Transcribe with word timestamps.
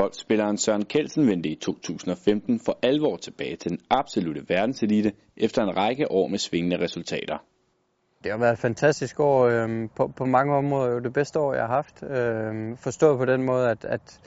Golfspilleren 0.00 0.56
Søren 0.56 0.84
Kelsen 0.84 1.26
vendte 1.26 1.48
i 1.48 1.54
2015 1.54 2.60
for 2.60 2.78
alvor 2.82 3.16
tilbage 3.16 3.56
til 3.56 3.70
den 3.70 3.78
absolute 3.90 4.48
verdenselite 4.48 5.12
efter 5.36 5.62
en 5.62 5.76
række 5.76 6.10
år 6.10 6.28
med 6.28 6.38
svingende 6.38 6.84
resultater. 6.84 7.38
Det 8.24 8.30
har 8.30 8.38
været 8.38 8.52
et 8.52 8.58
fantastisk 8.58 9.20
år. 9.20 9.46
Øh, 9.46 9.88
på, 9.96 10.12
på 10.16 10.24
mange 10.24 10.54
områder 10.54 10.92
jo 10.92 10.98
det 10.98 11.12
bedste 11.12 11.40
år, 11.40 11.54
jeg 11.54 11.62
har 11.62 11.74
haft. 11.74 12.02
Øh, 12.02 12.76
forstået 12.76 13.18
på 13.18 13.24
den 13.24 13.42
måde, 13.42 13.70
at, 13.70 13.84
at, 13.84 14.20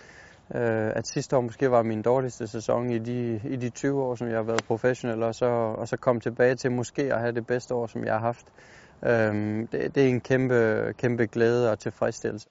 øh, 0.56 0.92
at 0.96 1.08
sidste 1.08 1.38
år 1.38 1.42
måske 1.42 1.72
var 1.72 1.84
min 1.84 2.02
dårligste 2.02 2.48
sæson 2.48 2.90
i 2.90 3.00
de, 3.00 3.42
i 3.50 3.56
de 3.56 3.70
20 3.70 4.04
år, 4.04 4.16
som 4.16 4.28
jeg 4.28 4.36
har 4.36 4.44
været 4.44 4.64
professionel, 4.68 5.24
og 5.24 5.36
så, 5.36 5.46
og 5.78 5.88
så 5.88 5.98
kom 5.98 6.20
tilbage 6.20 6.56
til 6.56 6.72
måske 6.72 7.14
at 7.14 7.20
have 7.20 7.32
det 7.32 7.48
bedste 7.48 7.76
år, 7.76 7.88
som 7.88 8.06
jeg 8.06 8.14
har 8.14 8.20
haft. 8.20 8.46
Øh, 9.06 9.68
det, 9.72 9.96
det 9.96 10.04
er 10.04 10.08
en 10.08 10.22
kæmpe, 10.22 10.94
kæmpe 10.98 11.26
glæde 11.26 11.72
og 11.72 11.80
tilfredsstillelse 11.80 12.50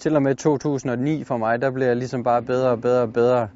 til 0.00 0.16
og 0.16 0.22
med 0.22 0.34
2009 0.34 1.24
for 1.24 1.36
mig, 1.36 1.62
der 1.62 1.70
blev 1.70 1.86
jeg 1.86 1.96
ligesom 1.96 2.22
bare 2.22 2.42
bedre 2.42 2.70
og 2.70 2.80
bedre 2.80 3.02
og 3.02 3.12
bedre. 3.12 3.48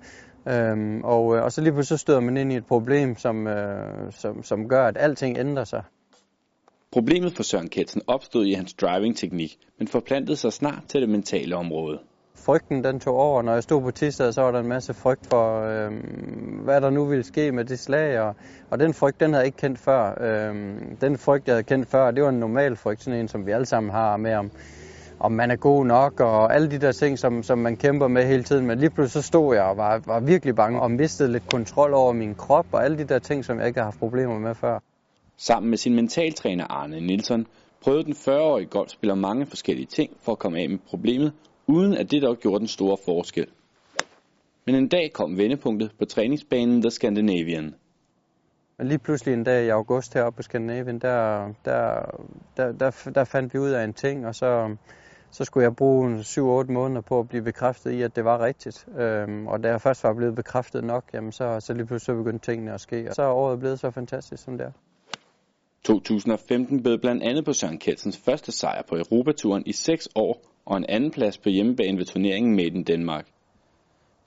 Øhm, 0.49 1.05
og, 1.05 1.37
øh, 1.37 1.43
og 1.43 1.53
så 1.53 1.61
lige 1.61 1.73
pludselig 1.73 2.01
støder 2.01 2.21
man 2.21 2.37
ind 2.37 2.53
i 2.53 2.57
et 2.57 2.67
problem, 2.67 3.17
som, 3.17 3.47
øh, 3.47 4.13
som, 4.13 4.43
som 4.43 4.69
gør, 4.69 4.87
at 4.87 4.97
alting 5.01 5.39
ændrer 5.39 5.65
sig. 5.65 5.83
Problemet 6.93 7.33
for 7.33 7.43
Søren 7.43 7.69
Ketsen 7.69 8.03
opstod 8.07 8.47
i 8.47 8.53
hans 8.53 8.75
driving-teknik, 8.75 9.59
men 9.79 9.89
forplantede 9.89 10.37
sig 10.37 10.53
snart 10.53 10.83
til 10.89 11.01
det 11.01 11.09
mentale 11.09 11.57
område. 11.57 11.99
Frygten 12.35 12.85
den 12.85 13.01
tog 13.01 13.17
over. 13.17 13.43
Når 13.43 13.53
jeg 13.53 13.63
stod 13.63 13.83
på 13.83 13.91
Tistad, 13.91 14.33
så 14.33 14.43
var 14.43 14.51
der 14.51 14.61
en 14.61 14.69
masse 14.69 14.95
frygt 14.95 15.27
for, 15.27 15.61
øh, 15.61 15.93
hvad 16.65 16.81
der 16.81 16.91
nu 16.91 17.05
ville 17.05 17.25
ske 17.25 17.53
med 17.53 17.65
det 17.65 17.79
slag. 17.79 18.21
Og, 18.21 18.35
og 18.71 18.81
den 18.81 18.95
frygt, 18.95 19.21
den 19.21 19.33
havde 19.33 19.41
jeg 19.41 19.47
ikke 19.47 19.59
kendt 19.59 19.79
før. 19.79 20.23
Øh, 20.23 20.75
den 21.01 21.19
frygt, 21.19 21.47
jeg 21.47 21.55
havde 21.55 21.63
kendt 21.63 21.89
før, 21.89 22.11
det 22.11 22.23
var 22.23 22.29
en 22.29 22.41
normal 22.41 22.77
frygt, 22.77 23.03
sådan 23.03 23.21
en, 23.21 23.29
som 23.29 23.47
vi 23.47 23.51
alle 23.51 23.67
sammen 23.67 23.93
har 23.93 24.17
med 24.17 24.35
om, 24.35 24.51
om 25.21 25.33
man 25.33 25.51
er 25.51 25.57
god 25.57 25.87
nok, 25.87 26.21
og 26.21 26.55
alle 26.55 26.71
de 26.71 26.79
der 26.79 26.93
ting, 26.93 27.19
som, 27.19 27.43
som 27.43 27.59
man 27.59 27.77
kæmper 27.77 28.09
med 28.09 28.27
hele 28.27 28.43
tiden. 28.43 28.67
Men 28.67 28.79
lige 28.79 28.91
pludselig 28.91 29.23
så 29.23 29.29
stod 29.29 29.55
jeg 29.55 29.65
og 29.65 29.77
var, 29.77 30.03
var 30.07 30.21
virkelig 30.21 30.55
bange 30.55 30.81
og 30.81 30.91
mistede 30.91 31.33
lidt 31.33 31.51
kontrol 31.51 31.95
over 31.95 32.13
min 32.13 32.35
krop, 32.35 32.67
og 32.73 32.85
alle 32.85 32.99
de 32.99 33.05
der 33.05 33.19
ting, 33.19 33.45
som 33.45 33.59
jeg 33.59 33.67
ikke 33.67 33.79
har 33.79 33.85
haft 33.85 33.99
problemer 33.99 34.39
med 34.39 34.55
før. 34.55 34.79
Sammen 35.37 35.71
med 35.71 35.79
sin 35.79 35.95
mentaltræner 35.95 36.65
Arne 36.65 37.01
Nielsen 37.01 37.47
prøvede 37.81 38.05
den 38.05 38.13
40-årige 38.13 38.67
golfspiller 38.67 39.15
mange 39.15 39.47
forskellige 39.47 39.87
ting 39.87 40.11
for 40.23 40.33
at 40.33 40.39
komme 40.39 40.59
af 40.59 40.71
med 40.71 40.79
problemet, 40.79 41.33
uden 41.67 41.95
at 41.95 42.11
det 42.11 42.23
dog 42.23 42.37
gjorde 42.37 42.59
den 42.59 42.69
store 42.69 42.97
forskel. 43.05 43.47
Men 44.67 44.75
en 44.75 44.89
dag 44.89 45.13
kom 45.13 45.39
vendepunktet 45.39 45.91
på 45.99 46.05
træningsbanen 46.05 46.83
The 46.83 46.91
Scandinavian. 46.91 47.75
Men 48.79 48.89
lige 48.89 48.99
pludselig 48.99 49.35
en 49.35 49.45
dag 49.45 49.65
i 49.65 49.69
august 49.69 50.15
heroppe 50.15 50.37
på 50.37 50.43
Skandinavien, 50.43 50.99
der, 50.99 51.49
der, 51.65 52.01
der, 52.57 52.73
der, 52.73 52.91
der 53.15 53.25
fandt 53.25 53.55
vi 53.55 53.59
ud 53.59 53.71
af 53.71 53.85
en 53.85 53.93
ting, 53.93 54.27
og 54.27 54.35
så, 54.35 54.77
så 55.31 55.45
skulle 55.45 55.65
jeg 55.65 55.77
bruge 55.77 56.19
7-8 56.19 56.73
måneder 56.73 57.01
på 57.01 57.21
at 57.21 57.29
blive 57.29 57.43
bekræftet 57.43 57.91
i, 57.91 58.03
at 58.03 58.17
det 58.17 58.25
var 58.25 58.45
rigtigt. 58.45 58.87
Øhm, 58.99 59.47
og 59.47 59.63
da 59.63 59.69
jeg 59.69 59.81
først 59.81 60.05
var 60.05 60.15
blevet 60.15 60.35
bekræftet 60.35 60.85
nok, 60.85 61.05
jamen 61.15 61.33
så, 61.33 61.61
så 61.61 61.75
lige 61.75 61.87
pludselig 61.87 62.17
begyndte 62.17 62.51
tingene 62.51 62.75
at 62.75 62.81
ske. 62.81 63.09
Og 63.09 63.15
så 63.15 63.23
er 63.23 63.29
året 63.29 63.59
blevet 63.59 63.81
så 63.81 63.91
fantastisk 63.91 64.43
som 64.43 64.59
det 64.59 64.67
er. 64.67 64.73
2015 65.85 66.83
bød 66.83 66.99
blandt 66.99 67.23
andet 67.23 67.45
på 67.45 67.53
Søren 67.53 67.79
Kjeldsens 67.79 68.19
første 68.19 68.53
sejr 68.53 68.83
på 68.89 68.97
Europaturen 68.97 69.63
i 69.67 69.73
6 69.73 70.09
år 70.15 70.41
og 70.65 70.77
en 70.77 70.85
anden 70.89 71.11
plads 71.11 71.39
på 71.39 71.49
hjemmebane 71.49 71.99
ved 71.99 72.05
turneringen 72.05 72.57
Made 72.57 72.67
in 72.67 72.85
Denmark. 72.85 73.27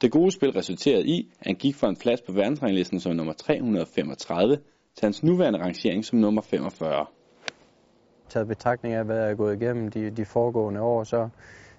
Det 0.02 0.12
gode 0.12 0.32
spil 0.32 0.52
resulterede 0.52 1.08
i, 1.08 1.32
at 1.40 1.48
han 1.48 1.56
gik 1.56 1.76
fra 1.76 1.90
en 1.90 1.96
plads 1.96 2.22
på 2.22 2.32
verdensranglisten 2.32 3.00
som 3.00 3.16
nummer 3.16 3.34
335 3.34 4.56
til 4.96 5.06
hans 5.06 5.24
nuværende 5.24 5.60
rangering 5.60 6.06
som 6.06 6.20
nummer 6.20 6.42
45 6.42 7.06
taget 8.30 8.48
betragtning 8.48 8.96
af, 8.96 9.06
hvad 9.06 9.18
jeg 9.18 9.32
er 9.32 9.36
gået 9.36 9.62
igennem 9.62 9.92
de, 9.92 10.10
de 10.10 10.26
foregående 10.26 10.82
år, 10.82 11.04
så, 11.04 11.30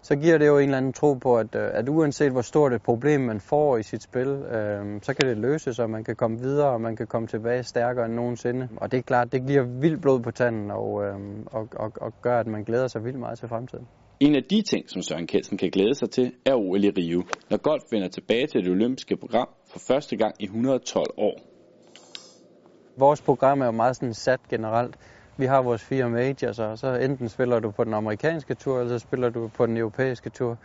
så 0.03 0.17
giver 0.17 0.39
det 0.39 0.47
jo 0.47 0.59
en 0.59 0.65
eller 0.65 0.77
anden 0.77 0.93
tro 0.93 1.15
på, 1.15 1.37
at, 1.37 1.55
øh, 1.55 1.71
at 1.73 1.89
uanset 1.89 2.33
hvor 2.33 2.43
stort 2.43 2.73
et 2.73 2.83
problem 2.83 3.21
man 3.21 3.41
får 3.41 3.77
i 3.77 3.83
sit 3.83 4.03
spil, 4.03 4.29
øh, 4.29 5.03
så 5.03 5.15
kan 5.15 5.29
det 5.29 5.39
løses, 5.39 5.79
og 5.79 5.91
man 5.91 6.05
kan 6.05 6.17
komme 6.17 6.39
videre, 6.39 6.69
og 6.69 6.81
man 6.81 6.97
kan 6.97 7.07
komme 7.07 7.29
tilbage 7.29 7.63
stærkere 7.63 8.07
end 8.07 8.15
nogensinde. 8.15 8.69
Og 8.77 8.91
det 8.91 8.99
er 8.99 9.03
klart, 9.03 9.33
det 9.33 9.47
giver 9.47 9.63
vildt 9.63 10.03
blod 10.03 10.21
på 10.21 10.31
tanden, 10.31 10.71
og, 10.71 11.05
øh, 11.05 11.15
og, 11.47 11.69
og, 11.77 11.93
og 12.01 12.13
gør, 12.23 12.41
at 12.41 12.47
man 12.47 12.65
glæder 12.65 12.89
sig 12.89 13.05
vildt 13.05 13.19
meget 13.19 13.39
til 13.39 13.49
fremtiden. 13.49 13.87
En 14.21 14.35
af 14.35 14.45
de 14.45 14.63
ting, 14.63 14.91
som 14.91 15.03
Søren 15.03 15.27
Kelsen 15.27 15.59
kan 15.59 15.71
glæde 15.71 15.95
sig 15.95 16.11
til, 16.11 16.33
er 16.47 16.55
OL 16.55 16.85
i 16.85 16.91
Rio, 16.91 17.23
når 17.51 17.57
golf 17.57 17.83
vender 17.91 18.09
tilbage 18.09 18.47
til 18.47 18.65
det 18.65 18.71
olympiske 18.71 19.17
program 19.17 19.49
for 19.67 19.79
første 19.79 20.17
gang 20.17 20.35
i 20.39 20.45
112 20.45 21.07
år. 21.17 21.39
Vores 22.97 23.23
program 23.23 23.61
er 23.61 23.67
jo 23.67 23.73
meget 23.73 23.97
sådan 23.97 24.15
sat 24.15 24.41
generelt 24.49 24.97
vi 25.39 25.47
har 25.47 25.63
vores 25.63 25.85
fire 25.85 26.11
majors, 26.11 26.59
og 26.59 26.79
så 26.79 26.95
enten 26.95 27.29
spiller 27.29 27.59
du 27.61 27.71
på 27.71 27.85
den 27.85 27.95
amerikanske 27.95 28.55
tur, 28.55 28.79
eller 28.79 28.99
så 28.99 29.07
spiller 29.07 29.31
du 29.31 29.49
på 29.49 29.67
den 29.67 29.77
europæiske 29.77 30.31
tur. 30.31 30.59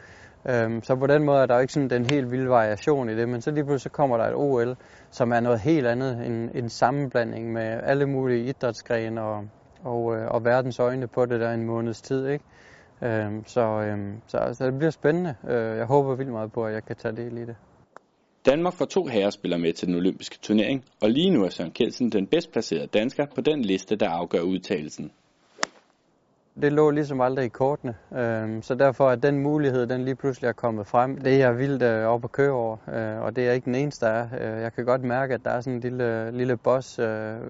Øhm, 0.50 0.82
så 0.82 0.96
på 0.96 1.08
den 1.08 1.24
måde 1.24 1.42
er 1.42 1.46
der 1.46 1.56
jo 1.56 1.62
ikke 1.62 1.74
sådan 1.74 1.90
den 1.90 2.06
helt 2.06 2.32
vilde 2.32 2.50
variation 2.50 3.10
i 3.10 3.16
det, 3.16 3.30
men 3.30 3.42
så 3.42 3.52
lige 3.52 3.64
pludselig 3.64 3.82
så 3.82 3.90
kommer 3.90 4.18
der 4.18 4.26
et 4.26 4.36
OL, 4.36 4.76
som 5.12 5.32
er 5.32 5.40
noget 5.40 5.60
helt 5.60 5.88
andet, 5.88 6.26
en, 6.26 6.50
en 6.54 6.70
sammenblanding 6.70 7.54
med 7.54 7.80
alle 7.84 8.06
mulige 8.06 8.46
idrætsgrene 8.46 9.22
og, 9.22 9.46
og, 9.84 10.16
øh, 10.16 10.28
og 10.28 10.46
verdens 10.46 10.80
øjne 10.80 11.08
på 11.08 11.26
det 11.26 11.40
der 11.40 11.52
en 11.52 11.66
måneds 11.66 12.02
tid. 12.02 12.28
Ikke? 12.28 12.46
Øhm, 13.02 13.44
så, 13.46 13.62
øhm, 13.62 14.22
så, 14.28 14.50
så 14.54 14.66
det 14.66 14.78
bliver 14.78 14.92
spændende. 14.92 15.36
Øh, 15.48 15.78
jeg 15.78 15.86
håber 15.86 16.16
vildt 16.16 16.32
meget 16.32 16.52
på, 16.52 16.66
at 16.66 16.74
jeg 16.74 16.86
kan 16.86 16.96
tage 16.96 17.16
del 17.16 17.38
i 17.38 17.46
det. 17.46 17.56
Danmark 18.46 18.74
får 18.74 18.86
to 18.86 19.06
herrespillere 19.06 19.60
med 19.60 19.74
til 19.74 19.88
den 19.88 19.96
olympiske 19.96 20.38
turnering, 20.42 20.86
og 21.02 21.10
lige 21.10 21.30
nu 21.30 21.44
er 21.44 21.50
Søren 21.50 21.72
Kjeldsen 21.72 22.10
den 22.10 22.28
bedst 22.28 22.52
placerede 22.52 22.88
dansker 22.88 23.26
på 23.36 23.42
den 23.42 23.62
liste, 23.62 23.96
der 23.96 24.10
afgør 24.10 24.42
udtagelsen. 24.42 25.12
Det 26.62 26.74
lå 26.74 26.90
ligesom 26.90 27.22
aldrig 27.22 27.46
i 27.46 27.50
kortene, 27.50 27.96
øhm, 28.18 28.62
så 28.62 28.76
derfor 28.76 29.12
er 29.12 29.16
den 29.16 29.40
mulighed, 29.40 29.88
den 29.88 30.06
lige 30.06 30.16
pludselig 30.16 30.48
er 30.48 30.54
kommet 30.54 30.88
frem. 30.88 31.18
Det 31.18 31.34
er 31.34 31.38
jeg 31.38 31.58
vildt 31.58 31.84
øh, 31.84 32.06
op 32.06 32.24
at 32.24 32.32
køre 32.32 32.52
over, 32.52 32.78
øh, 32.94 33.24
og 33.24 33.36
det 33.36 33.48
er 33.48 33.52
ikke 33.52 33.66
den 33.66 33.76
eneste, 33.76 34.06
der 34.06 34.12
er. 34.12 34.56
Øh, 34.56 34.62
jeg 34.62 34.74
kan 34.74 34.86
godt 34.86 35.04
mærke, 35.04 35.34
at 35.34 35.42
der 35.44 35.52
er 35.52 35.62
sådan 35.62 35.74
en 35.74 35.80
lille, 35.80 36.32
lille 36.32 36.58
boss 36.58 37.00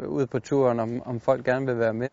ude 0.07 0.27
på 0.31 0.39
turen, 0.39 0.79
om, 0.79 1.01
om 1.05 1.19
folk 1.19 1.45
gerne 1.45 1.65
vil 1.65 1.79
være 1.79 1.93
med. 1.93 2.07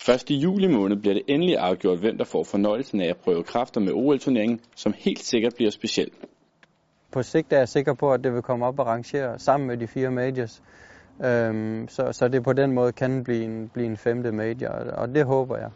Først 0.00 0.30
i 0.30 0.36
juli 0.36 0.66
måned 0.66 0.96
bliver 0.96 1.14
det 1.14 1.22
endelig 1.26 1.56
afgjort, 1.56 1.98
hvem 1.98 2.18
der 2.18 2.24
får 2.24 2.44
fornøjelsen 2.44 3.00
af 3.00 3.08
at 3.08 3.16
prøve 3.16 3.42
kræfter 3.44 3.80
med 3.80 3.92
OL-turneringen, 3.92 4.60
som 4.76 4.94
helt 4.96 5.22
sikkert 5.22 5.54
bliver 5.54 5.70
speciel. 5.70 6.10
På 7.12 7.22
sigt 7.22 7.52
er 7.52 7.58
jeg 7.58 7.68
sikker 7.68 7.94
på, 7.94 8.12
at 8.12 8.24
det 8.24 8.34
vil 8.34 8.42
komme 8.42 8.66
op 8.66 8.78
og 8.78 8.86
rangere 8.86 9.38
sammen 9.38 9.66
med 9.66 9.76
de 9.76 9.86
fire 9.86 10.10
majors. 10.10 10.62
Øhm, 11.24 11.88
så, 11.88 12.12
så 12.12 12.28
det 12.28 12.44
på 12.44 12.52
den 12.52 12.72
måde 12.72 12.92
kan 12.92 13.24
blive 13.24 13.44
en, 13.44 13.68
blive 13.68 13.86
en 13.86 13.96
femte 13.96 14.32
major, 14.32 14.68
og 14.68 15.08
det 15.08 15.24
håber 15.24 15.56
jeg. 15.56 15.70